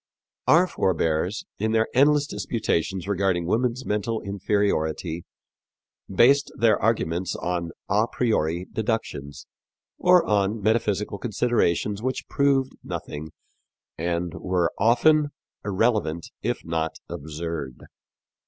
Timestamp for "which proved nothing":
12.01-13.29